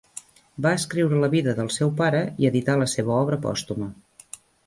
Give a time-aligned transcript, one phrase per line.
[0.65, 3.93] Va escriure la vida del seu pare i editar la seva obra pòstuma.